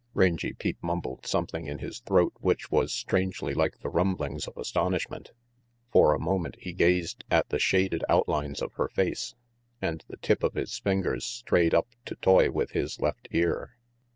Rangy 0.15 0.53
Pete 0.53 0.79
mumbled 0.81 1.27
something 1.27 1.67
in 1.67 1.77
his 1.77 1.99
throat 1.99 2.33
which 2.39 2.71
was 2.71 2.91
strangely 2.91 3.53
like 3.53 3.77
the 3.81 3.89
rumblings 3.89 4.47
of 4.47 4.57
astonish 4.57 5.07
ment. 5.11 5.29
For 5.91 6.15
a 6.15 6.19
moment 6.19 6.55
he 6.57 6.73
gazed 6.73 7.23
at 7.29 7.49
the 7.49 7.59
shaded 7.59 8.03
out 8.09 8.27
lines 8.27 8.63
of 8.63 8.73
her 8.77 8.87
face, 8.87 9.35
and 9.79 10.03
the 10.07 10.17
tip 10.17 10.41
of 10.41 10.55
his 10.55 10.75
fingers 10.79 11.23
strayed 11.23 11.75
up 11.75 11.89
to 12.05 12.15
toy 12.15 12.49
with 12.49 12.71
his 12.71 12.99
left 12.99 13.27
ear. 13.29 13.75